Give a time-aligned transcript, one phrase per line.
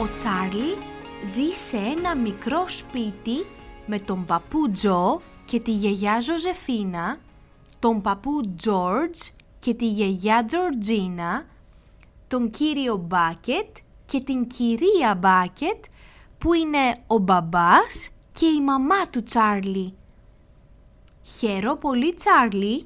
[0.00, 0.76] Ο Τσάρλι
[1.24, 3.46] ζει σε ένα μικρό σπίτι
[3.86, 7.18] με τον παππού Τζο και τη γιαγιά Ζωζεφίνα,
[7.78, 9.20] τον παππού Τζόρτζ
[9.58, 11.46] και τη γιαγιά Τζορτζίνα,
[12.28, 15.84] τον κύριο Μπάκετ και την κυρία Μπάκετ
[16.38, 19.94] που είναι ο μπαμπάς και η μαμά του Τσάρλι.
[21.22, 22.84] Χαίρο πολύ Τσάρλι.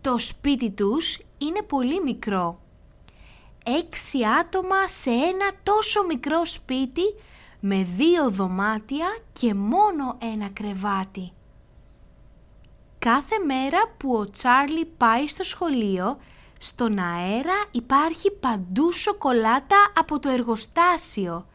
[0.00, 2.60] Το σπίτι τους είναι πολύ μικρό.
[3.68, 7.02] Έξι άτομα σε ένα τόσο μικρό σπίτι
[7.60, 11.32] με δύο δωμάτια και μόνο ένα κρεβάτι.
[12.98, 16.18] Κάθε μέρα που ο Τσάρλι πάει στο σχολείο,
[16.58, 21.46] στον αέρα υπάρχει παντού σοκολάτα από το εργοστάσιο.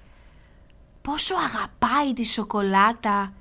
[1.01, 3.33] Πόσο αγαπάει τη σοκολάτα!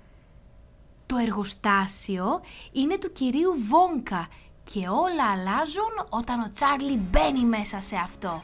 [1.07, 2.41] Το εργοστάσιο
[2.73, 4.29] είναι του κυρίου Βόνκα
[4.65, 8.43] και όλα αλλάζουν όταν ο Τσάρλι μπαίνει μέσα σε αυτό.